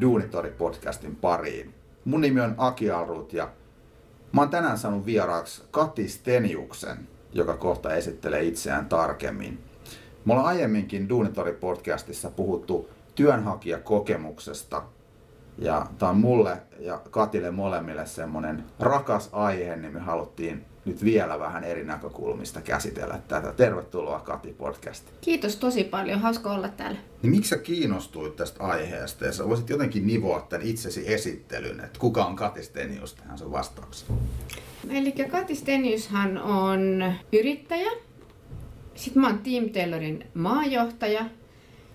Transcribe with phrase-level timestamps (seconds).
[0.00, 1.74] Duunitori-podcastin pariin.
[2.04, 3.48] Mun nimi on Aki Alrut ja
[4.32, 9.58] mä oon tänään saanut vieraaksi Kati Steniuksen, joka kohta esittelee itseään tarkemmin.
[10.24, 14.82] Me ollaan aiemminkin Duunitori-podcastissa puhuttu työnhakijakokemuksesta
[15.58, 21.38] ja tämä on mulle ja Katille molemmille semmonen rakas aihe, niin me haluttiin nyt vielä
[21.38, 23.52] vähän eri näkökulmista käsitellä tätä.
[23.52, 25.14] Tervetuloa Kati podcastiin.
[25.20, 26.98] Kiitos tosi paljon, hauska olla täällä.
[27.22, 31.98] Niin miksi sä kiinnostuit tästä aiheesta ja sä voisit jotenkin nivoa tämän itsesi esittelyn, että
[31.98, 34.18] kuka on Kati Stenius tähän sun vastaukseen?
[34.90, 37.90] Eli Kati Steniushan on yrittäjä,
[38.94, 41.24] sitten mä oon Team Taylorin maajohtaja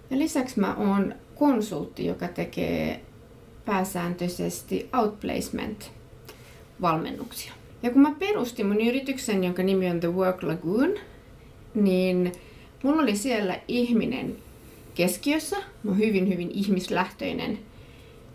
[0.09, 3.01] ja lisäksi mä oon konsultti, joka tekee
[3.66, 5.91] pääsääntöisesti outplacement
[6.82, 7.54] valmennuksia.
[7.84, 10.93] Ja kun mä perustin mun yrityksen, jonka nimi on The Work Lagoon,
[11.76, 12.32] niin
[12.84, 14.35] mulla oli siellä ihminen
[14.95, 15.57] keskiössä.
[15.87, 17.59] Oon hyvin, hyvin ihmislähtöinen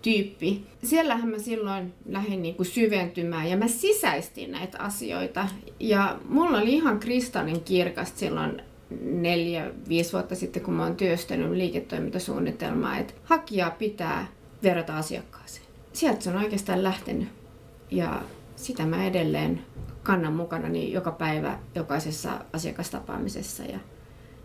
[0.02, 0.62] tyyppi.
[0.84, 5.48] Siellähän mä silloin lähdin niin kuin syventymään ja mä sisäistin näitä asioita.
[5.80, 8.62] Ja mulla oli ihan kristallin kirkasta silloin
[9.02, 14.26] neljä, viisi vuotta sitten, kun mä oon työstänyt liiketoimintasuunnitelmaa, että hakijaa pitää
[14.62, 15.66] verrata asiakkaaseen.
[15.92, 17.28] Sieltä se on oikeastaan lähtenyt.
[17.90, 18.22] Ja
[18.64, 19.64] sitä mä edelleen
[20.02, 23.78] kannan mukana niin joka päivä jokaisessa asiakastapaamisessa ja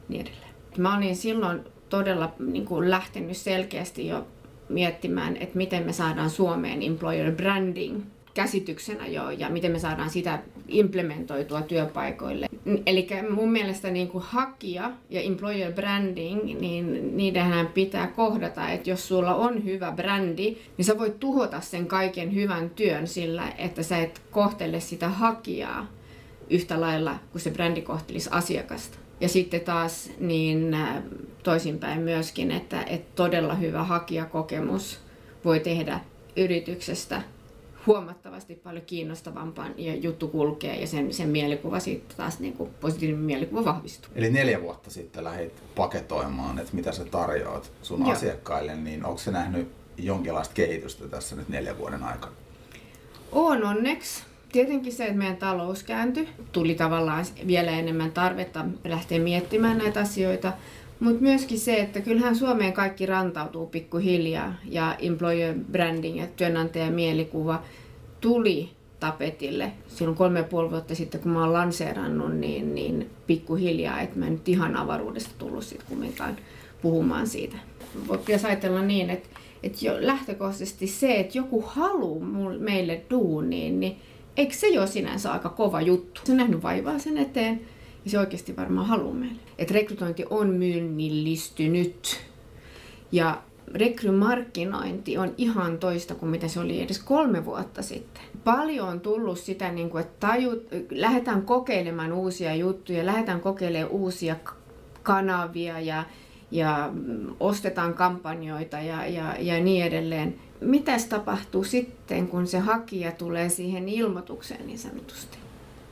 [0.10, 0.54] niin edelleen.
[0.78, 4.28] Mä olin silloin todella niin kuin lähtenyt selkeästi jo
[4.70, 8.02] miettimään, että miten me saadaan Suomeen employer branding
[8.36, 12.48] käsityksenä jo ja miten me saadaan sitä implementoitua työpaikoille.
[12.86, 19.08] Eli mun mielestä niin kuin hakija ja employer branding, niin niidenhän pitää kohdata, että jos
[19.08, 23.98] sulla on hyvä brändi, niin sä voit tuhota sen kaiken hyvän työn sillä, että sä
[23.98, 25.88] et kohtele sitä hakijaa
[26.50, 28.98] yhtä lailla kuin se brändi kohtelisi asiakasta.
[29.22, 31.04] Ja sitten taas niin äh,
[31.44, 35.00] toisinpäin myöskin, että, että todella hyvä hakijakokemus
[35.46, 36.00] voi tehdä
[36.38, 37.22] yrityksestä
[37.88, 43.26] huomattavasti paljon kiinnostavampaan ja juttu kulkee ja sen, sen mielikuva sitten taas niin kuin positiivinen
[43.26, 44.12] mielikuva vahvistuu.
[44.16, 48.12] Eli neljä vuotta sitten lähdit paketoimaan, että mitä sä tarjoat sun Joo.
[48.12, 52.34] asiakkaille, niin onko se nähnyt jonkinlaista kehitystä tässä nyt neljän vuoden aikana?
[53.32, 54.24] On onneksi.
[54.52, 60.54] Tietenkin se, että meidän talous kääntyi, tuli tavallaan vielä enemmän tarvetta lähteä miettimään näitä asioita,
[61.00, 67.64] mutta myöskin se, että kyllähän Suomeen kaikki rantautuu pikkuhiljaa ja employer branding ja työnantajan mielikuva
[68.22, 68.70] tuli
[69.00, 74.20] tapetille silloin kolme ja puoli vuotta sitten, kun mä oon lanseerannut, niin, niin pikkuhiljaa, että
[74.20, 76.38] mä en nyt ihan avaruudesta tullut sitten kumminkaan
[76.82, 77.58] puhumaan siitä.
[78.26, 79.30] Pitäisi ajatella niin, että,
[79.64, 83.98] että jo lähtökohtaisesti se, että joku haluaa meille duuniin, niin
[84.38, 86.22] eikö se jo sinänsä aika kova juttu?
[86.24, 87.62] Se on nähnyt vaivaa sen eteen
[88.06, 89.42] ja se oikeasti varmaan haluaa meille.
[89.58, 92.20] Että rekrytointi on myynnillistynyt
[93.12, 93.42] ja
[93.74, 98.24] rekrymarkkinointi on ihan toista kuin mitä se oli edes kolme vuotta sitten.
[98.44, 104.36] Paljon on tullut sitä, niin kuin, että tajut, lähdetään kokeilemaan uusia juttuja, lähdetään kokeilemaan uusia
[105.04, 106.04] kanavia ja,
[106.52, 106.94] ja
[107.40, 110.36] ostetaan kampanjoita ja, ja, ja niin edelleen.
[110.62, 115.45] Mitäs tapahtuu sitten, kun se hakija tulee siihen ilmoitukseen niin sanotusti?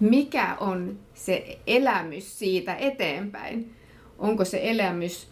[0.04, 3.76] Mikä on se elämys siitä eteenpäin.
[4.18, 5.28] Onko se elämys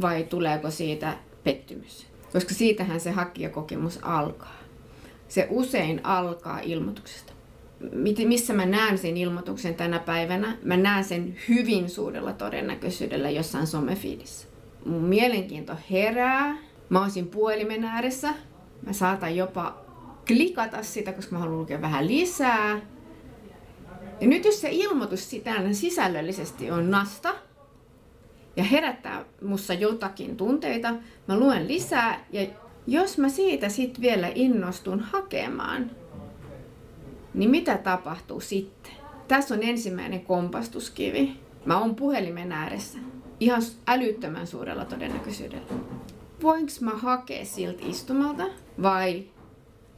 [0.00, 2.06] vai tuleeko siitä pettymys?
[2.32, 4.56] Koska siitähän se hakijakokemus alkaa.
[5.28, 7.32] Se usein alkaa ilmoituksesta.
[8.26, 10.56] Missä mä näen sen ilmoituksen tänä päivänä?
[10.62, 14.46] Mä näen sen hyvin suurella todennäköisyydellä jossain somefiidissä.
[14.86, 16.56] Mun mielenkiinto herää.
[16.88, 18.34] Mä oon siinä puhelimen ääressä.
[18.86, 19.76] Mä saatan jopa
[20.26, 22.80] klikata sitä, koska mä haluan lukea vähän lisää
[24.22, 27.34] ja nyt jos se ilmoitus sitä sisällöllisesti on nasta
[28.56, 30.94] ja herättää mussa jotakin tunteita,
[31.28, 32.46] mä luen lisää ja
[32.86, 35.90] jos mä siitä sitten vielä innostun hakemaan,
[37.34, 38.92] niin mitä tapahtuu sitten?
[39.28, 41.32] Tässä on ensimmäinen kompastuskivi.
[41.64, 42.98] Mä oon puhelimen ääressä.
[43.40, 45.66] Ihan älyttömän suurella todennäköisyydellä.
[46.42, 48.44] Voinko mä hakea siltä istumalta
[48.82, 49.24] vai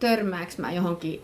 [0.01, 1.21] törmääks mä johonkin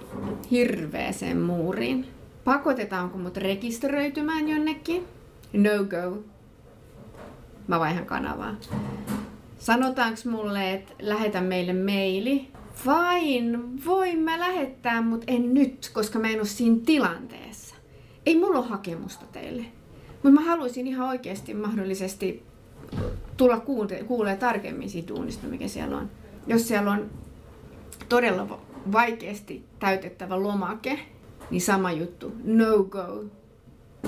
[0.50, 2.19] hirveeseen muuriin?
[2.44, 5.04] Pakotetaanko mut rekisteröitymään jonnekin?
[5.52, 6.18] No go.
[7.68, 8.54] Mä vaihan kanavaa.
[9.58, 12.48] Sanotaanko mulle, että lähetä meille maili?
[12.86, 17.74] Vain, voin mä lähettää, mutta en nyt, koska mä en ole siinä tilanteessa.
[18.26, 19.64] Ei mulla ole hakemusta teille.
[20.12, 22.42] Mutta mä haluaisin ihan oikeasti mahdollisesti
[23.36, 23.60] tulla
[24.06, 26.10] kuulee tarkemmin siitä duunista, mikä siellä on.
[26.46, 27.10] Jos siellä on
[28.08, 28.60] todella
[28.92, 30.98] vaikeasti täytettävä lomake,
[31.50, 32.32] niin sama juttu.
[32.44, 33.24] No go.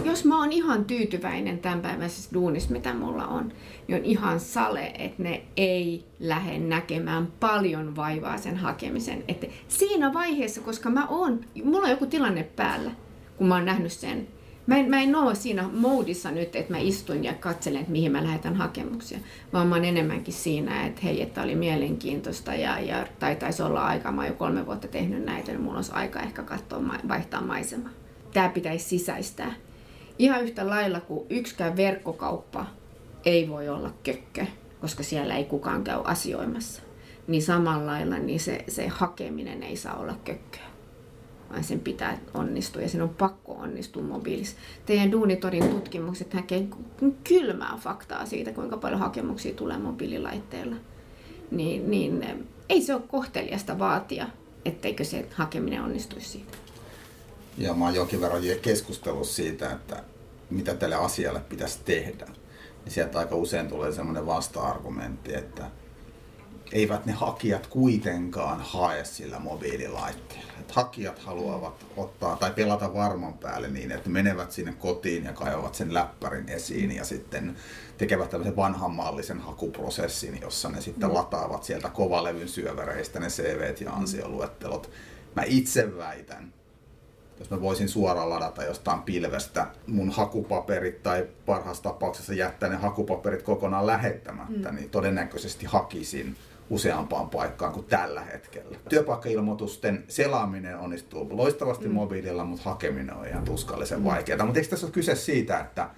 [0.05, 3.53] Jos mä oon ihan tyytyväinen tämänpäiväisessä duunissa, mitä mulla on,
[3.89, 9.25] niin on ihan sale, että ne ei lähde näkemään paljon vaivaa sen hakemisen.
[9.29, 12.91] Että siinä vaiheessa, koska mä oon, mulla on joku tilanne päällä,
[13.37, 14.29] kun mä oon nähnyt sen,
[14.67, 18.13] Mä en, mä en ole siinä moodissa nyt, että mä istun ja katselen, että mihin
[18.13, 19.19] mä lähetän hakemuksia,
[19.53, 23.87] vaan mä oon enemmänkin siinä, että hei, että oli mielenkiintoista ja, ja tai taisi olla
[23.87, 27.41] aika, mä oon jo kolme vuotta tehnyt näitä, niin mulla olisi aika ehkä katsoa, vaihtaa
[27.41, 27.91] maisemaa.
[28.33, 29.55] Tämä pitäisi sisäistää.
[30.19, 32.67] Ihan yhtä lailla kuin yksikään verkkokauppa
[33.25, 34.47] ei voi olla kökkö,
[34.81, 36.83] koska siellä ei kukaan käy asioimassa.
[37.27, 40.72] Niin samalla lailla niin se, se hakeminen ei saa olla kökköä
[41.53, 44.57] vaan sen pitää onnistua ja sen on pakko onnistua mobiilissa.
[44.87, 46.67] Teidän Duunitorin tutkimukset näkee
[47.25, 50.77] kylmää faktaa siitä, kuinka paljon hakemuksia tulee mobiililaitteella.
[51.51, 54.27] Niin, niin ei se ole kohteliasta vaatia,
[54.65, 56.53] etteikö se hakeminen onnistuisi siitä.
[57.59, 60.03] Ja mä oon jonkin verran keskustellut siitä, että
[60.51, 62.27] mitä tälle asialle pitäisi tehdä.
[62.85, 65.71] Niin sieltä aika usein tulee semmoinen vasta-argumentti, että
[66.73, 70.53] eivät ne hakijat kuitenkaan hae sillä mobiililaitteella.
[70.61, 75.75] Et hakijat haluavat ottaa tai pelata varman päälle niin, että menevät sinne kotiin ja kaivavat
[75.75, 77.57] sen läppärin esiin ja sitten
[77.99, 81.15] tekevät tämmöisen vanhanmallisen hakuprosessin, jossa ne sitten mm.
[81.15, 84.91] lataavat sieltä kovalevyn syövereistä ne CVt ja ansioluettelot.
[85.37, 86.55] Mä itse väitän,
[87.39, 93.43] jos mä voisin suoraan ladata jostain pilvestä mun hakupaperit tai parhaassa tapauksessa jättää ne hakupaperit
[93.43, 94.77] kokonaan lähettämättä, mm.
[94.77, 96.37] niin todennäköisesti hakisin
[96.73, 98.79] useampaan paikkaan kuin tällä hetkellä.
[98.89, 101.95] Työpaikkailmoitusten selaaminen onnistuu loistavasti mm.
[101.95, 104.05] mobiililla, mutta hakeminen on ihan tuskallisen mm.
[104.05, 104.45] vaikeaa.
[104.45, 105.91] Mutta eikö tässä ole kyse siitä, että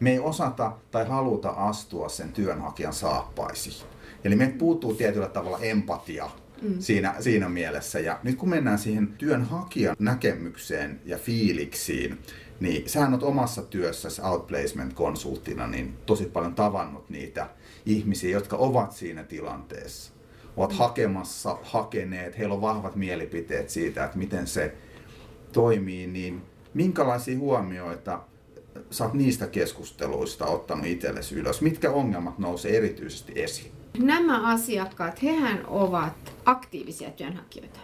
[0.00, 3.86] me ei osata tai haluta astua sen työnhakijan saappaisiin?
[4.24, 6.30] Eli me puuttuu tietyllä tavalla empatia
[6.62, 6.74] mm.
[6.78, 8.00] siinä, siinä mielessä.
[8.00, 12.18] Ja nyt kun mennään siihen työnhakijan näkemykseen ja fiiliksiin,
[12.60, 17.46] niin sä oot omassa työssäsi outplacement-konsulttina niin tosi paljon tavannut niitä
[17.86, 20.11] ihmisiä, jotka ovat siinä tilanteessa
[20.56, 24.74] ovat hakemassa, hakeneet, heillä on vahvat mielipiteet siitä, että miten se
[25.52, 26.42] toimii, niin
[26.74, 28.20] minkälaisia huomioita
[28.90, 31.60] sä oot niistä keskusteluista ottanut itsellesi ylös?
[31.60, 33.72] Mitkä ongelmat nousee erityisesti esiin?
[33.98, 37.80] Nämä asiakkaat, hehän ovat aktiivisia työnhakijoita.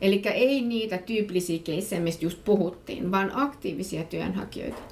[0.00, 4.82] Eli ei niitä tyypillisiä keissejä, mistä just puhuttiin, vaan aktiivisia työnhakijoita.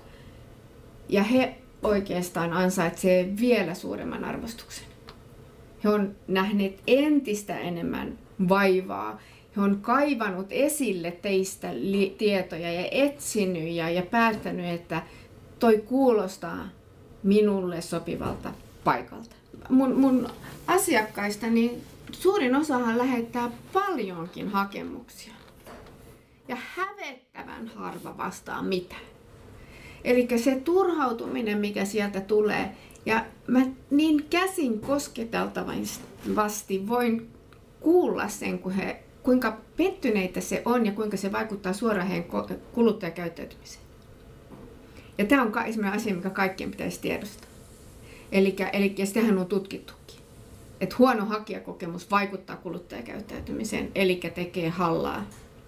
[1.08, 4.91] Ja he oikeastaan ansaitsevat vielä suuremman arvostuksen.
[5.84, 8.18] He on nähneet entistä enemmän
[8.48, 9.20] vaivaa.
[9.56, 11.68] He on kaivanut esille teistä
[12.18, 15.02] tietoja ja etsinyt ja, ja päättänyt, että
[15.58, 16.68] toi kuulostaa
[17.22, 18.52] minulle sopivalta
[18.84, 19.36] paikalta.
[19.68, 20.28] Mun, mun
[20.66, 21.82] asiakkaista niin
[22.12, 25.32] suurin osahan lähettää paljonkin hakemuksia.
[26.48, 29.02] Ja hävettävän harva vastaa mitään.
[30.04, 32.70] Eli se turhautuminen, mikä sieltä tulee,
[33.06, 37.30] ja mä niin käsin kosketeltavasti voin
[37.80, 42.30] kuulla sen, kun he, kuinka pettyneitä se on ja kuinka se vaikuttaa suoraan heidän
[42.72, 43.84] kuluttajakäyttäytymiseen.
[45.18, 47.48] Ja tämä on sellainen asia, mikä kaikkien pitäisi tiedostaa.
[48.32, 50.20] Eli, eli sitähän on tutkittukin.
[50.80, 55.26] Että huono hakijakokemus vaikuttaa kuluttajakäyttäytymiseen, eli tekee hallaa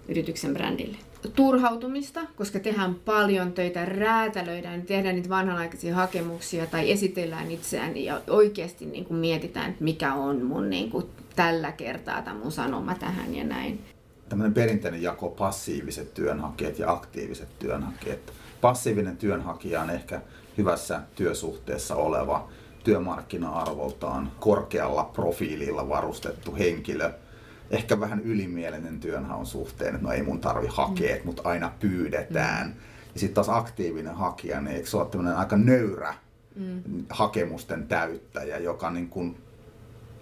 [0.09, 7.97] yrityksen brändille turhautumista, koska tehdään paljon töitä, räätälöidään, tehdään niitä vanhanaikaisia hakemuksia tai esitellään itseään
[7.97, 12.53] ja oikeasti niin kuin mietitään, että mikä on mun niin kuin tällä kertaa tämä mun
[12.53, 13.85] sanoma tähän ja näin.
[14.29, 18.19] Tämmöinen perinteinen jako passiiviset työnhakijat ja aktiiviset työnhakijat.
[18.61, 20.21] Passiivinen työnhakija on ehkä
[20.59, 22.49] hyvässä työsuhteessa oleva
[22.85, 27.11] työmarkkina-arvoltaan korkealla profiililla varustettu henkilö–
[27.71, 31.23] ehkä vähän ylimielinen työnhaun suhteen, että no ei mun tarvi hakea, mm.
[31.25, 32.67] mutta aina pyydetään.
[32.67, 32.75] Mm.
[33.15, 36.15] Ja sitten taas aktiivinen hakija, niin eikö se ole tämmöinen aika nöyrä
[36.57, 36.83] mm.
[37.09, 39.37] hakemusten täyttäjä, joka niin kuin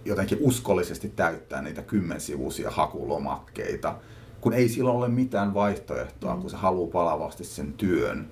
[0.05, 3.95] jotenkin uskollisesti täyttää niitä kymmensivuisia hakulomakkeita,
[4.41, 6.41] kun ei sillä ole mitään vaihtoehtoa, mm.
[6.41, 8.27] kun se haluaa palavasti sen työn.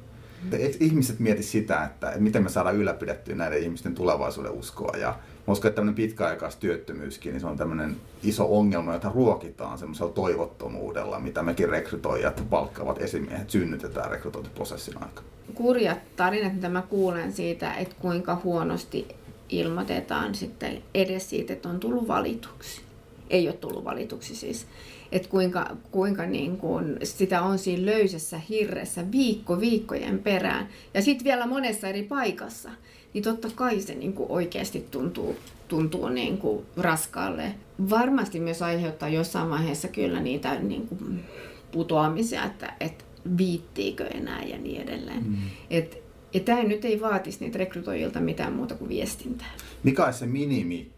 [0.52, 5.52] Eikö ihmiset mieti sitä, että miten me saadaan ylläpidettyä näiden ihmisten tulevaisuuden uskoa ja Mä
[5.52, 11.44] uskon, että tämmöinen pitkäaikaistyöttömyyskin, niin se on tämmöinen iso ongelma, jota ruokitaan semmoisella toivottomuudella, mitä
[11.44, 15.28] mekin rekrytoijat palkkaavat esimiehet synnytetään rekrytointiprosessin aikana.
[15.54, 19.08] Kurjat tarinat, mitä mä kuulen siitä, että kuinka huonosti
[19.50, 22.82] ilmoitetaan sitten edes siitä, että on tullut valituksi.
[23.30, 24.68] Ei ole tullut valituksi siis.
[25.12, 30.68] Että kuinka, kuinka niin kuin sitä on siinä löysässä hirressä viikko viikkojen perään.
[30.94, 32.70] Ja sitten vielä monessa eri paikassa
[33.14, 35.36] niin totta kai se niin kuin oikeasti tuntuu,
[35.68, 37.56] tuntuu niin kuin raskaalle.
[37.90, 41.24] Varmasti myös aiheuttaa jossain vaiheessa kyllä niitä niin kuin
[41.72, 43.04] putoamisia, että, että
[43.38, 45.24] viittiikö enää ja niin edelleen.
[45.24, 45.38] Mm.
[45.70, 46.04] Et,
[46.34, 49.52] ja tämä nyt ei vaatisi niitä rekrytoijilta mitään muuta kuin viestintää.
[49.84, 50.90] Mikä on se minimi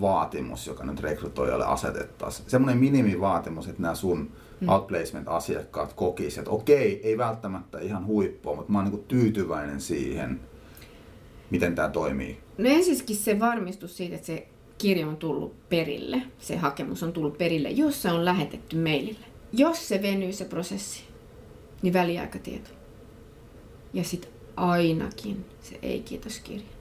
[0.00, 2.50] vaatimus, joka nyt rekrytoijalle asetettaisiin?
[2.50, 4.30] Semmoinen minimivaatimus, että nämä sun
[4.60, 4.68] mm.
[4.68, 10.40] outplacement-asiakkaat kokisivat, että okei, ei välttämättä ihan huippua, mutta mä oon niin tyytyväinen siihen,
[11.50, 12.40] miten tämä toimii.
[12.58, 17.38] No ensisikin se varmistus siitä, että se kirja on tullut perille, se hakemus on tullut
[17.38, 19.26] perille, jos se on lähetetty mailille.
[19.52, 21.04] Jos se venyy se prosessi,
[21.82, 22.70] niin väliaikatieto.
[23.92, 26.79] Ja sitten ainakin se ei-kiitoskirja.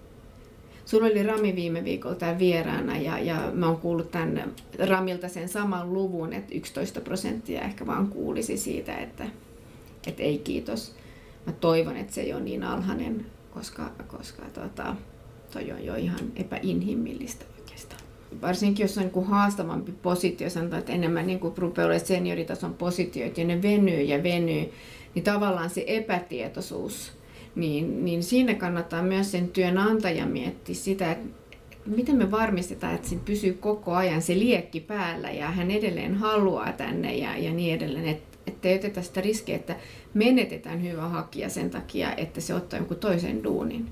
[0.90, 4.48] Sulla oli Rami viime viikolla tää vieraana ja, ja mä oon kuullut tänne
[4.88, 9.26] Ramilta sen saman luvun, että 11 prosenttia ehkä vaan kuulisi siitä, että,
[10.08, 10.96] että ei kiitos.
[11.46, 14.96] Mä toivon, että se ei ole niin alhainen, koska, koska tota,
[15.54, 18.02] toi on jo ihan epäinhimillistä oikeastaan.
[18.42, 23.42] Varsinkin jos on niin kuin haastavampi positio, sanotaan, että enemmän niin kuin rupeaa senioritason positioita
[23.42, 24.72] ja ne venyy ja venyy,
[25.16, 27.19] niin tavallaan se epätietoisuus
[27.60, 31.28] niin, niin siinä kannattaa myös sen työnantajan miettiä sitä, että
[31.86, 36.72] miten me varmistetaan, että siinä pysyy koko ajan se liekki päällä ja hän edelleen haluaa
[36.72, 38.08] tänne ja, ja niin edelleen.
[38.08, 39.76] Että et ei oteta sitä riskiä, että
[40.14, 43.90] menetetään hyvä hakija sen takia, että se ottaa jonkun toisen duunin,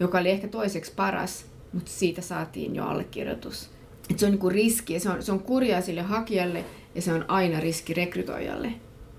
[0.00, 3.70] joka oli ehkä toiseksi paras, mutta siitä saatiin jo allekirjoitus.
[4.10, 6.64] Et se on niinku riski ja se on, se on kurjaa sille hakijalle
[6.94, 8.72] ja se on aina riski rekrytoijalle,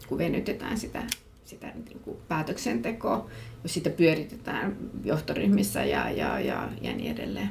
[0.07, 1.03] kun venytetään sitä
[1.53, 3.29] sitä niin kuin päätöksentekoa,
[3.65, 7.49] sitä pyöritetään johtoryhmissä ja, ja, ja, ja niin edelleen.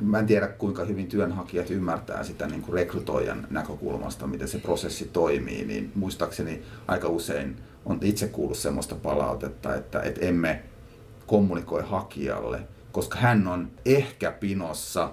[0.00, 5.10] Mä en tiedä, kuinka hyvin työnhakijat ymmärtää sitä niin kuin rekrytoijan näkökulmasta, miten se prosessi
[5.12, 10.62] toimii, niin muistaakseni aika usein on itse kuullut sellaista palautetta, että, että emme
[11.26, 12.60] kommunikoi hakijalle,
[12.92, 15.12] koska hän on ehkä pinossa,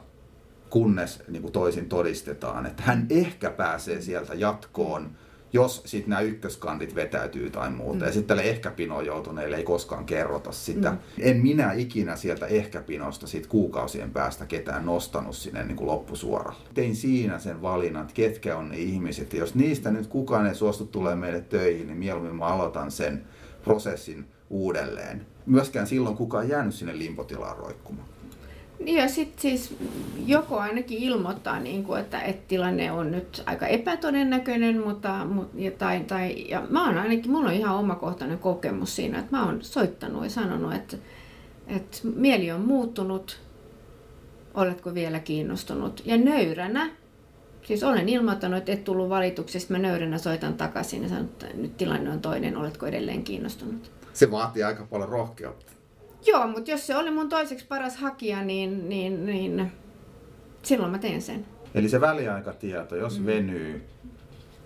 [0.69, 5.11] kunnes niin kuin toisin todistetaan, että hän ehkä pääsee sieltä jatkoon,
[5.53, 7.99] jos sitten nämä ykköskandit vetäytyy tai muuta.
[7.99, 8.05] Mm.
[8.05, 10.91] Ja sitten tälle ehkäpinoon joutuneille ei koskaan kerrota sitä.
[10.91, 10.97] Mm.
[11.19, 16.69] En minä ikinä sieltä ehkäpinosta sit kuukausien päästä ketään nostanut sinne niin kuin loppusuoralle.
[16.73, 19.33] Tein siinä sen valinnan, että ketkä on ne ihmiset.
[19.33, 23.23] Ja jos niistä nyt kukaan ei suostu tulee meille töihin, niin mieluummin mä aloitan sen
[23.63, 25.25] prosessin uudelleen.
[25.45, 28.10] Myöskään silloin kukaan jäänyt sinne limpotilaan roikkumaan.
[28.83, 29.75] Niin ja sitten siis
[30.25, 35.99] joko ainakin ilmoittaa, niin kuin, että, että tilanne on nyt aika epätodennäköinen, mutta, ja, tai,
[35.99, 40.23] tai, ja mä oon ainakin, mulla on ihan omakohtainen kokemus siinä, että mä oon soittanut
[40.23, 40.97] ja sanonut, että,
[41.67, 43.39] että mieli on muuttunut,
[44.53, 46.01] oletko vielä kiinnostunut.
[46.05, 46.89] Ja nöyränä,
[47.63, 51.77] siis olen ilmoittanut, että et tullut valituksesta, mä nöyränä soitan takaisin ja sanon, että nyt
[51.77, 53.91] tilanne on toinen, oletko edelleen kiinnostunut.
[54.13, 55.71] Se vaatii aika paljon rohkeutta.
[56.25, 59.71] Joo, mutta jos se oli mun toiseksi paras hakija, niin, niin, niin
[60.63, 61.45] silloin mä teen sen.
[61.75, 63.25] Eli se väliaikatieto, jos mm.
[63.25, 63.83] venyy,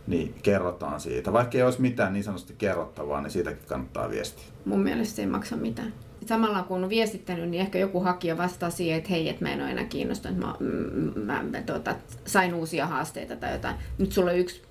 [0.07, 1.33] niin kerrotaan siitä.
[1.33, 4.45] Vaikka ei olisi mitään niin sanotusti kerrottavaa, niin siitäkin kannattaa viestiä.
[4.65, 5.93] Mun mielestä se ei maksa mitään.
[6.25, 9.61] Samalla kun on viestittänyt, niin ehkä joku hakija vastaa siihen, että hei, että mä en
[9.61, 10.55] ole enää kiinnostunut, mä,
[11.15, 11.95] mä, mä tuota,
[12.25, 13.75] sain uusia haasteita tai jotain.
[13.97, 14.61] Nyt sulla on yksi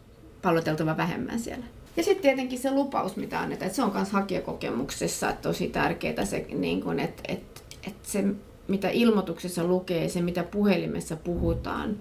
[0.43, 1.65] palloteltava vähemmän siellä.
[1.97, 6.47] Ja sitten tietenkin se lupaus, mitä annetaan, että se on myös hakijakokemuksessa tosi tärkeää, se,
[6.55, 8.25] niin kun, että, että, että se
[8.69, 11.97] mitä ilmoituksessa lukee, se mitä puhelimessa puhutaan,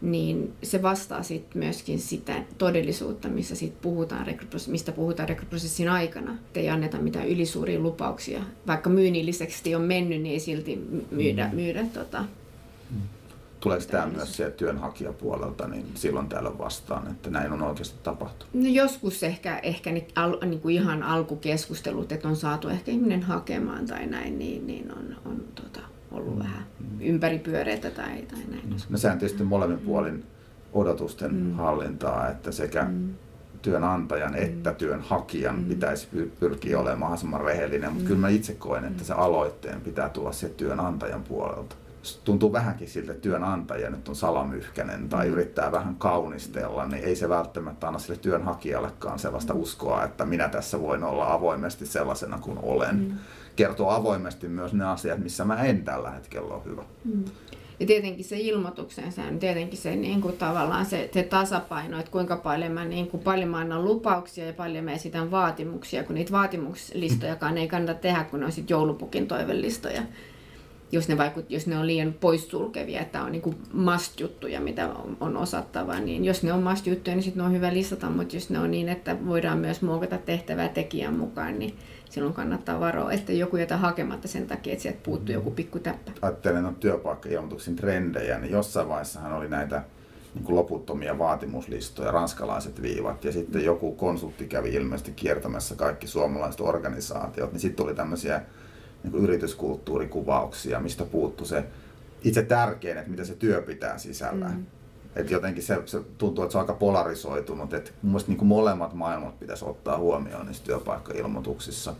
[0.00, 4.26] niin se vastaa sitten myöskin sitä todellisuutta, missä sit puhutaan,
[4.66, 6.32] mistä puhutaan rekryprosessin aikana.
[6.32, 8.40] Että ei anneta mitään ylisuuria lupauksia.
[8.66, 10.76] Vaikka myynnillisesti on mennyt, niin ei silti
[11.10, 11.54] myydä, mm.
[11.54, 12.24] myydä tota,
[13.60, 18.54] Tuleeko tämä myös sieltä työnhakijapuolelta, niin silloin täällä vastaan, että näin on oikeasti tapahtunut?
[18.54, 23.22] No joskus ehkä, ehkä niin, al, niin kuin ihan alkukeskustelut, että on saatu ehkä ihminen
[23.22, 26.42] hakemaan tai näin, niin, niin on, on tota, ollut mm.
[26.42, 26.66] vähän
[27.00, 28.68] ympäripyöreitä tai, tai näin.
[28.68, 28.76] Mm.
[28.88, 30.24] No sehän tietysti molemmin puolin
[30.72, 31.52] odotusten mm.
[31.52, 33.14] hallintaa, että sekä mm.
[33.62, 34.42] työnantajan mm.
[34.42, 35.64] että työnhakijan mm.
[35.64, 36.08] pitäisi
[36.40, 38.08] pyrkiä olemaan mahdollisimman rehellinen, mutta mm.
[38.08, 41.76] kyllä mä itse koen, että se aloitteen pitää tulla sieltä työnantajan puolelta
[42.24, 45.32] tuntuu vähänkin siltä, että työnantaja nyt on salamyhkäinen tai mm.
[45.32, 49.60] yrittää vähän kaunistella, niin ei se välttämättä anna sille työnhakijallekaan sellaista mm.
[49.60, 52.98] uskoa, että minä tässä voin olla avoimesti sellaisena kuin olen.
[52.98, 53.18] Mm.
[53.56, 56.82] Kertoo avoimesti myös ne asiat, missä mä en tällä hetkellä ole hyvä.
[57.04, 57.24] Mm.
[57.80, 62.36] Ja tietenkin se ilmoituksen on tietenkin se, niin kuin tavallaan se, se tasapaino, että kuinka
[62.36, 66.32] paljon mä, niin kuin, paljon mä annan lupauksia ja paljon mä esitän vaatimuksia, kun niitä
[66.32, 70.02] vaatimuslistojakaan ei kannata tehdä, kun ne on sitten joulupukin toivelistoja
[70.92, 75.36] jos ne, vaikut, jos ne on liian poissulkevia, että on niin must-juttuja, mitä on, on
[75.36, 78.70] osattava, niin jos ne on must-juttuja, niin sitten on hyvä listata, mutta jos ne on
[78.70, 81.78] niin, että voidaan myös muokata tehtävää tekijän mukaan, niin
[82.10, 86.12] silloin kannattaa varoa, että joku jätä hakematta sen takia, että sieltä puuttuu joku pikku täppä.
[86.22, 89.82] Ajattelen on työpaikka-ilmoituksen trendejä, niin jossain vaiheessahan oli näitä
[90.34, 96.60] niin kuin loputtomia vaatimuslistoja, ranskalaiset viivat, ja sitten joku konsultti kävi ilmeisesti kiertämässä kaikki suomalaiset
[96.60, 98.42] organisaatiot, niin sitten tuli tämmöisiä
[99.02, 101.64] niin yrityskulttuurikuvauksia, mistä puuttu se
[102.24, 104.48] itse tärkein, että mitä se työ pitää sisällä.
[104.48, 104.66] Mm.
[105.16, 107.74] Et jotenkin se, se, tuntuu, että se on aika polarisoitunut.
[107.74, 111.94] Et mun mielestä niin molemmat maailmat pitäisi ottaa huomioon niissä työpaikkailmoituksissa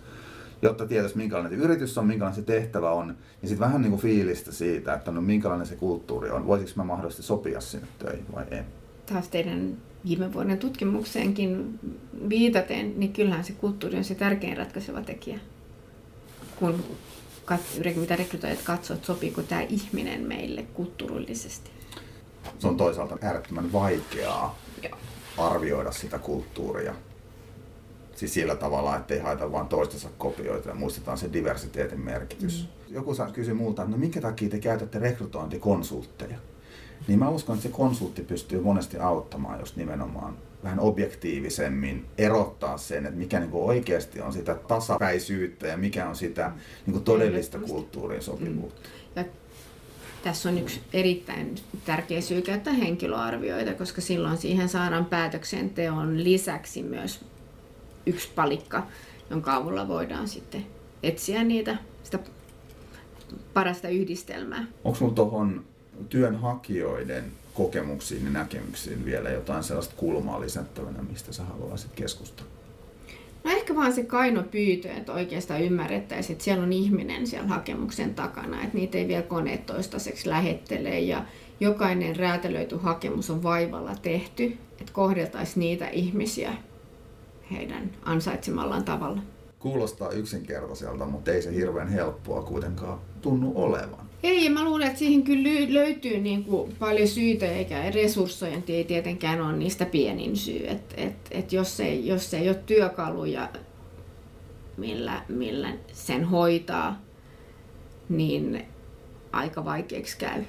[0.63, 4.53] jotta tietäisi minkälainen yritys on, minkälainen se tehtävä on, ja sitten vähän niin kuin fiilistä
[4.53, 6.47] siitä, että no minkälainen se kulttuuri on.
[6.47, 8.63] Voisiko mä mahdollisesti sopia sinne töihin vai ei?
[9.07, 9.77] Taas teidän
[10.09, 11.79] viime vuoden tutkimukseenkin
[12.29, 15.39] viitaten, niin kyllähän se kulttuuri on se tärkein ratkaiseva tekijä.
[16.59, 16.85] Kun
[17.47, 21.71] kat- mitä rekrytoijat katsoo, että sopiiko tämä ihminen meille kulttuurillisesti.
[22.59, 24.99] Se on toisaalta äärettömän vaikeaa Joo.
[25.39, 26.95] arvioida sitä kulttuuria
[28.19, 32.69] Siis sillä tavalla, että ei haeta vain toistensa kopioita ja muistetaan se diversiteetin merkitys.
[32.89, 32.95] Mm.
[32.95, 36.39] Joku kysyi multa, että no minkä takia te käytätte rekrytointikonsultteja?
[37.09, 43.07] Niin mä uskon, että se konsultti pystyy monesti auttamaan just nimenomaan vähän objektiivisemmin erottaa sen,
[43.07, 46.53] että mikä niin oikeasti on sitä tasapäisyyttä ja mikä on sitä
[46.87, 48.89] niin todellista kulttuurin sopivuutta.
[48.89, 49.23] Mm.
[49.23, 49.25] Ja
[50.23, 57.25] tässä on yksi erittäin tärkeä syy käyttää henkilöarvioita, koska silloin siihen saadaan päätöksenteon lisäksi myös
[58.07, 58.87] yksi palikka,
[59.31, 60.67] jonka avulla voidaan sitten
[61.03, 62.19] etsiä niitä, sitä
[63.55, 64.67] parasta yhdistelmää.
[64.85, 65.65] Onko sinulla tuohon
[66.09, 67.25] työnhakijoiden
[67.59, 72.51] kokemuksiin ja näkemyksiin vielä jotain sellaista kulmaa lisättävänä, mistä sä haluaisit keskustella?
[73.45, 78.15] No ehkä vaan se kaino pyytö, että oikeastaan ymmärrettäisiin, että siellä on ihminen siellä hakemuksen
[78.15, 81.25] takana, että niitä ei vielä koneet toistaiseksi lähettele ja
[81.61, 84.45] jokainen räätälöity hakemus on vaivalla tehty,
[84.81, 86.53] että kohdeltaisiin niitä ihmisiä
[87.51, 89.23] heidän ansaitsemallaan tavalla.
[89.59, 94.08] Kuulostaa yksinkertaiselta, mutta ei se hirveän helppoa kuitenkaan tunnu olevan.
[94.23, 98.85] Ei, ja mä luulen, että siihen kyllä löytyy niin kuin paljon syitä, eikä resurssointi ei
[98.85, 100.67] tietenkään ole niistä pienin syy.
[100.67, 103.49] Että et, et jos, ei, jos ei ole työkaluja,
[104.77, 107.03] millä, millä sen hoitaa,
[108.09, 108.65] niin
[109.33, 110.43] aika vaikeaksi käy.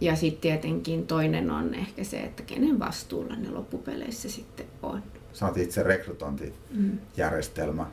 [0.00, 5.02] Ja sitten tietenkin toinen on ehkä se, että kenen vastuulla ne loppupeleissä sitten on
[5.32, 7.90] sä oot itse rekrytointijärjestelmä mm.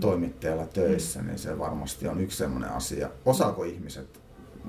[0.00, 1.26] Toimittajalla töissä, mm.
[1.26, 3.10] niin se varmasti on yksi sellainen asia.
[3.24, 4.20] Osaako ihmiset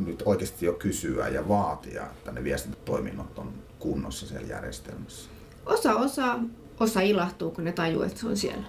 [0.05, 5.29] nyt oikeasti jo kysyä ja vaatia, että ne viestintätoiminnot on kunnossa siellä järjestelmässä?
[5.65, 6.39] Osa osaa,
[6.79, 8.65] osa ilahtuu, kun ne tajuu, että se on siellä.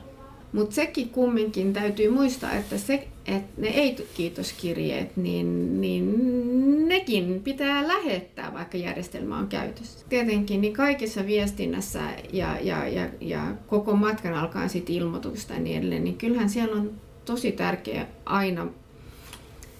[0.53, 8.55] Mutta sekin kumminkin täytyy muistaa, että, se, että ne ei-kiitoskirjeet, niin, niin nekin pitää lähettää,
[8.55, 10.07] vaikka järjestelmä on käytössä.
[10.09, 12.01] Tietenkin niin kaikessa viestinnässä
[12.33, 16.77] ja, ja, ja, ja koko matkan alkaen sitten ilmoituksesta ja niin edelleen, niin kyllähän siellä
[16.77, 16.91] on
[17.25, 18.67] tosi tärkeä aina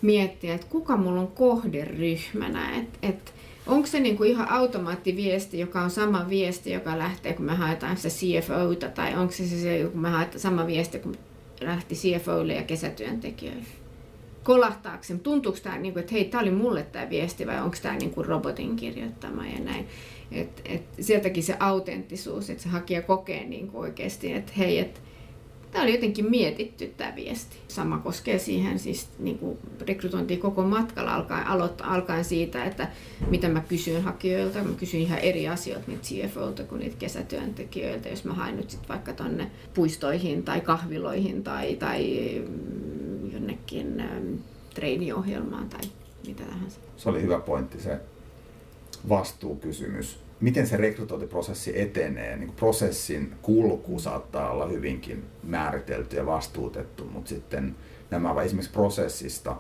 [0.03, 2.79] miettiä, että kuka mulla on kohderyhmänä.
[2.79, 3.35] Että et,
[3.69, 8.09] Onko se niinku ihan automaattiviesti, joka on sama viesti, joka lähtee, kun me haetaan sitä
[8.09, 11.17] CFOta, tai onko se se, kun me haetaan sama viesti, kun
[11.61, 13.65] lähti CFOlle ja kesätyöntekijöille?
[14.43, 15.19] Kolahtaako se?
[15.19, 18.77] Tuntuuko tämä, niinku, että hei, tämä oli mulle tämä viesti, vai onko tämä niinku robotin
[18.77, 19.89] kirjoittama ja näin?
[20.33, 25.01] Et, et, sieltäkin se autenttisuus, että se hakija kokee niinku oikeasti, että hei, että
[25.79, 27.57] Tämä oli jotenkin mietitty tämä viesti.
[27.69, 31.47] Sama koskee siihen siis niin kuin rekrytointiin koko matkalla alkaen,
[31.83, 32.89] alkaen siitä, että
[33.31, 34.65] mitä mä kysyn hakijoilta.
[34.65, 38.09] Mä kysyn ihan eri asioita niitä CFOilta kuin niitä kesätyöntekijöiltä.
[38.09, 44.35] Jos mä haen nyt sit vaikka tonne puistoihin tai kahviloihin tai, tai mm, jonnekin ähm,
[44.75, 45.81] treeniohjelmaan tai
[46.27, 46.81] mitä tahansa.
[46.97, 48.01] Se oli hyvä pointti se
[49.09, 52.37] vastuukysymys miten se rekrytointiprosessi etenee.
[52.37, 57.77] Niin prosessin kulku saattaa olla hyvinkin määritelty ja vastuutettu, mutta sitten
[58.11, 59.57] nämä esimerkiksi prosessista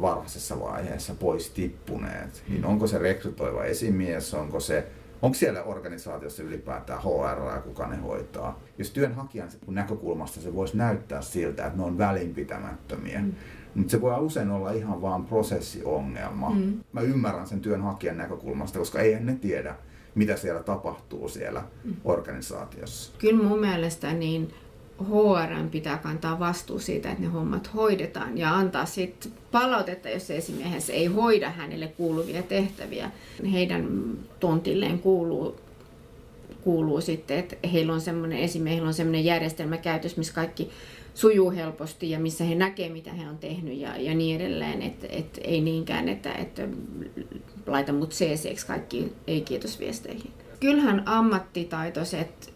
[0.00, 4.86] varhaisessa vaiheessa pois tippuneet, niin onko se rekrytoiva esimies, onko se
[5.22, 8.60] Onko siellä organisaatiossa ylipäätään HR ja kuka ne hoitaa?
[8.78, 13.32] Jos työnhakijan näkökulmasta se voisi näyttää siltä, että ne on välinpitämättömiä, mm.
[13.74, 16.50] mutta se voi usein olla ihan vaan prosessiongelma.
[16.50, 16.80] Mm.
[16.92, 19.74] Mä ymmärrän sen työnhakijan näkökulmasta, koska eihän ne tiedä,
[20.14, 21.62] mitä siellä tapahtuu siellä
[22.04, 23.12] organisaatiossa.
[23.18, 24.54] Kyllä mun mielestä niin
[25.00, 30.36] HR pitää kantaa vastuu siitä, että ne hommat hoidetaan ja antaa sitten palautetta, jos se
[30.36, 33.10] esimies ei hoida hänelle kuuluvia tehtäviä.
[33.52, 33.88] Heidän
[34.40, 35.56] tontilleen kuuluu
[36.62, 40.70] kuuluu sitten, että heillä on semmoinen esimiehillä on semmoinen järjestelmä käytössä, missä kaikki
[41.14, 44.82] sujuu helposti ja missä he näkee, mitä he on tehnyt ja, ja niin edelleen.
[44.82, 46.68] Että et, ei niinkään, että, että
[47.66, 50.30] laita mut cc kaikki ei kiitos viesteihin.
[50.60, 52.52] Kyllähän ammattitaitoiset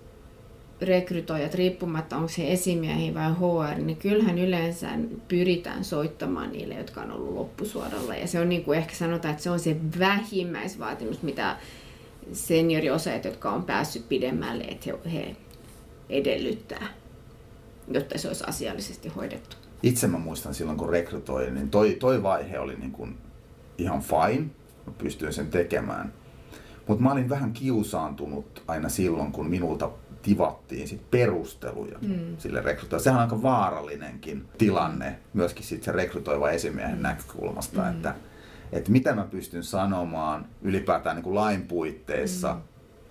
[0.81, 4.89] rekrytoijat, riippumatta onko se esimiehi vai HR, niin kyllähän yleensä
[5.29, 8.15] pyritään soittamaan niille, jotka on ollut loppusuoralla.
[8.15, 11.57] Ja se on niin kuin ehkä sanotaan, että se on se vähimmäisvaatimus, mitä
[12.33, 15.37] senioriosaajat, jotka on päässyt pidemmälle, että he
[16.09, 16.89] edellyttää,
[17.89, 19.57] jotta se olisi asiallisesti hoidettu.
[19.83, 23.19] Itse mä muistan silloin, kun rekrytoin, niin toi, toi vaihe oli niin kuin
[23.79, 24.51] ihan fine.
[24.87, 26.13] Mä pystyin sen tekemään.
[26.87, 29.91] Mutta mä olin vähän kiusaantunut aina silloin, kun minulta
[30.23, 32.37] tivattiin sit perusteluja mm.
[32.39, 33.05] sille rekrytoijalle.
[33.05, 37.03] Sehän on aika vaarallinenkin tilanne myöskin sit se rekrytoiva esimiehen mm.
[37.03, 37.91] näkökulmasta, mm.
[37.91, 38.15] että,
[38.73, 42.61] että mitä mä pystyn sanomaan ylipäätään niin kuin lain puitteissa, mm.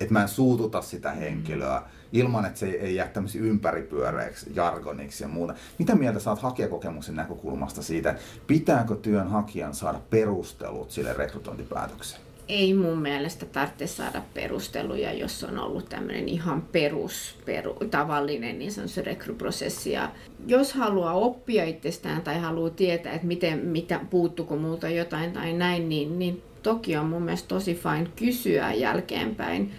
[0.00, 1.82] Että mä en suututa sitä henkilöä
[2.12, 5.54] ilman, että se ei jää tämmöisiä ympäripyöreiksi, jargoniksi ja muuta.
[5.78, 8.14] Mitä mieltä saat hakijakokemuksen näkökulmasta siitä,
[8.46, 12.26] pitääkö työnhakijan saada perustelut sille rekrytointipäätökseen?
[12.48, 18.72] ei mun mielestä tarvitse saada perusteluja, jos on ollut tämmöinen ihan perus, peru, tavallinen niin
[18.88, 19.92] se rekryprosessi.
[19.92, 20.10] Ja
[20.46, 25.88] jos haluaa oppia itsestään tai haluaa tietää, että miten, mitä, puuttuko multa jotain tai näin,
[25.88, 29.72] niin, niin toki on mun mielestä tosi fine kysyä jälkeenpäin.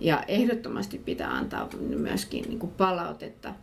[0.00, 3.54] Ja ehdottomasti pitää antaa myöskin niin kuin palautetta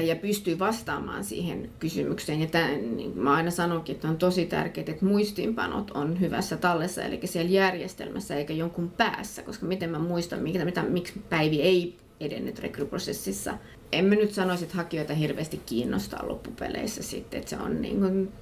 [0.00, 2.40] ja pystyy vastaamaan siihen kysymykseen.
[2.40, 7.02] Ja tämän, niin mä aina sanonkin, että on tosi tärkeää, että muistiinpanot on hyvässä tallessa,
[7.02, 11.96] eli siellä järjestelmässä eikä jonkun päässä, koska miten mä muistan, mitä, mitä, miksi Päivi ei
[12.20, 13.58] edennyt rekryprosessissa.
[13.92, 18.32] En mä nyt sanoisi, että hakijoita hirveästi kiinnostaa loppupeleissä sitten, että se on niin kuin,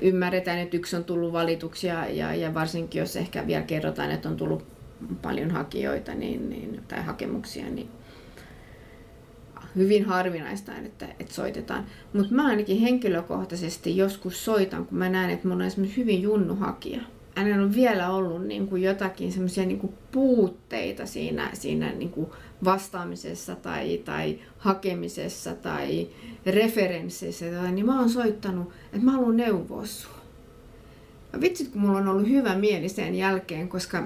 [0.00, 4.36] ymmärretään, että yksi on tullut valituksia ja, ja varsinkin jos ehkä vielä kerrotaan, että on
[4.36, 4.64] tullut
[5.22, 7.88] paljon hakijoita niin, niin, tai hakemuksia, niin
[9.76, 11.86] hyvin harvinaista, että, että soitetaan.
[12.12, 16.54] Mutta mä ainakin henkilökohtaisesti joskus soitan, kun mä näen, että mulla on esimerkiksi hyvin junnu
[16.54, 17.00] hakija.
[17.36, 22.30] Hänellä on vielä ollut niin kuin jotakin semmoisia niin puutteita siinä, siinä niin kuin
[22.64, 26.08] vastaamisessa tai, tai hakemisessa tai
[26.46, 30.14] referensseissä, niin mä oon soittanut, että mä haluan neuvoa sua.
[31.32, 34.02] Ja vitsit, kun mulla on ollut hyvä mieli sen jälkeen, koska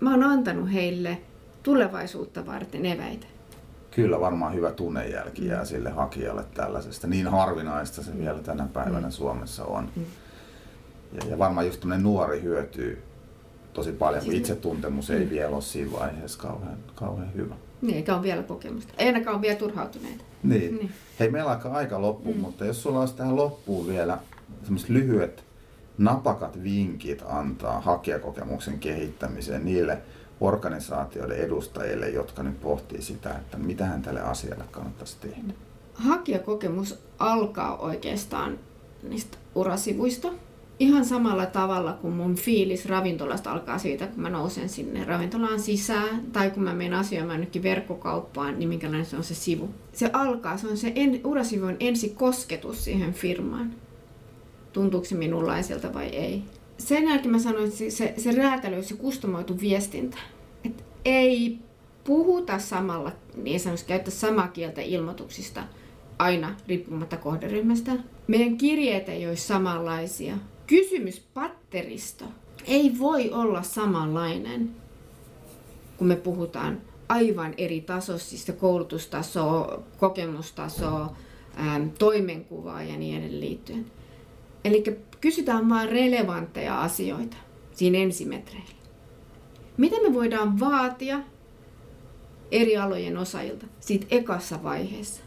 [0.00, 1.18] mä oon antanut heille
[1.62, 3.26] tulevaisuutta varten eväitä
[3.94, 7.06] kyllä varmaan hyvä tunnejälki jää sille hakijalle tällaisesta.
[7.06, 9.12] Niin harvinaista se vielä tänä päivänä mm.
[9.12, 9.88] Suomessa on.
[9.96, 10.04] Mm.
[11.12, 13.02] Ja, ja varmaan just nuori hyötyy
[13.72, 15.30] tosi paljon, kun siis itsetuntemus ei mm.
[15.30, 17.54] vielä ole siinä vaiheessa kauhean, kauhean hyvä.
[17.82, 18.94] Niin, eikä ole vielä kokemusta.
[18.98, 20.24] Ei ainakaan ole vielä turhautuneita.
[20.42, 20.76] Niin.
[20.76, 20.90] niin.
[21.20, 22.40] Hei, meillä alkaa aika loppuun, mm.
[22.40, 24.18] mutta jos sulla olisi tähän loppuun vielä
[24.62, 25.44] semmoiset lyhyet,
[25.98, 29.98] napakat vinkit antaa hakijakokemuksen kehittämiseen niille
[30.40, 35.54] organisaatioiden edustajille, jotka nyt pohtii sitä, että mitä hän tälle asialle kannattaisi tehdä?
[35.94, 38.58] Hakijakokemus alkaa oikeastaan
[39.02, 40.28] niistä urasivuista.
[40.82, 46.22] Ihan samalla tavalla kuin mun fiilis ravintolasta alkaa siitä, kun mä nousen sinne ravintolaan sisään,
[46.32, 49.70] tai kun mä menen asioimaan nytkin verkkokauppaan, niin minkälainen se on se sivu.
[49.92, 53.74] Se alkaa, se on se en, urasivu on ensi kosketus siihen firmaan.
[54.72, 56.42] Tuntuuko se minunlaiselta vai ei?
[56.78, 60.18] sen jälkeen mä sanoin, että se, se räätälöi, se kustomoitu viestintä,
[60.64, 61.58] että ei
[62.04, 65.64] puhuta samalla, niin sanoisi käyttää samaa kieltä ilmoituksista
[66.18, 67.92] aina riippumatta kohderyhmästä.
[68.26, 70.34] Meidän kirjeet ei ole samanlaisia.
[70.72, 72.24] Kysymyspatteristo
[72.66, 74.70] ei voi olla samanlainen,
[75.96, 81.16] kun me puhutaan aivan eri tasoisista koulutustasoa, kokemustasoa,
[81.98, 83.86] toimenkuvaa ja niin edelleen liittyen.
[84.64, 84.84] Eli
[85.20, 87.36] kysytään vain relevantteja asioita
[87.72, 88.74] siinä ensimetreillä.
[89.76, 91.20] Mitä me voidaan vaatia
[92.50, 95.22] eri alojen osaajilta siitä ekassa vaiheessa?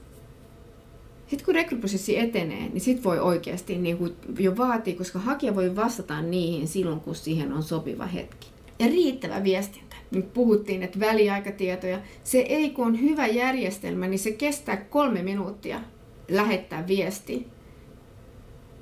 [1.28, 5.76] Sitten kun rekryprosessi etenee, niin sitten voi oikeasti niin kuin jo vaatia, koska hakija voi
[5.76, 8.48] vastata niihin silloin, kun siihen on sopiva hetki.
[8.80, 9.96] Ja riittävä viestintä.
[10.12, 12.00] Nyt puhuttiin, että väliaikatietoja.
[12.24, 15.82] Se ei, kun on hyvä järjestelmä, niin se kestää kolme minuuttia
[16.30, 17.48] lähettää viesti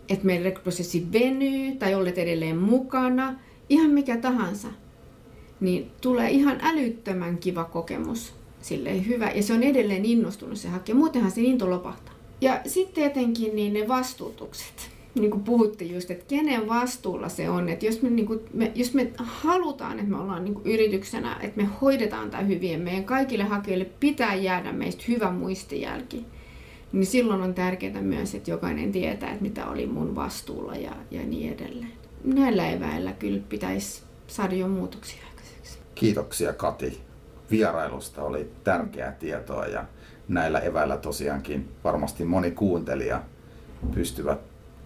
[0.09, 4.67] että meidän rekryprosessi venyy tai olet edelleen mukana, ihan mikä tahansa,
[5.59, 8.33] niin tulee ihan älyttömän kiva kokemus.
[8.61, 9.31] Silleen hyvä.
[9.31, 10.95] Ja se on edelleen innostunut se hakija.
[10.95, 12.12] Muutenhan se into lopahtaa.
[12.43, 14.89] Ja sitten tietenkin niin ne vastuutukset.
[15.15, 17.69] Niin kuin puhuttiin just, että kenen vastuulla se on.
[17.69, 21.37] Että jos me, niin kuin, me, jos me halutaan, että me ollaan niin kuin yrityksenä,
[21.41, 26.25] että me hoidetaan tämä hyvin, meidän kaikille hakijoille pitää jäädä meistä hyvä muistijälki
[26.93, 31.23] niin silloin on tärkeää myös, että jokainen tietää, että mitä oli mun vastuulla ja, ja
[31.23, 31.91] niin edelleen.
[32.23, 35.77] Näillä eväillä kyllä pitäisi saada jo muutoksia aikaiseksi.
[35.95, 37.01] Kiitoksia Kati
[37.51, 38.23] vierailusta.
[38.23, 39.85] Oli tärkeää tietoa ja
[40.27, 43.21] näillä eväillä tosiaankin varmasti moni kuuntelija
[43.93, 44.39] pystyvät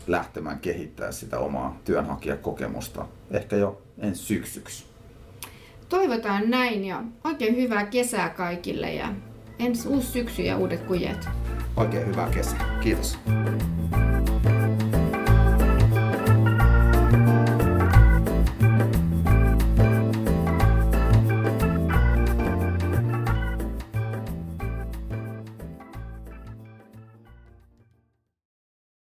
[0.08, 4.86] lähtemään kehittämään sitä omaa työnhakijakokemusta ehkä jo ensi syksyksi.
[5.89, 9.13] Toivotaan näin ja oikein hyvää kesää kaikille ja
[9.60, 11.28] ensi uusi syksy ja uudet kujet.
[11.78, 12.80] Oikein hyvää kesää.
[12.84, 13.17] Kiitos.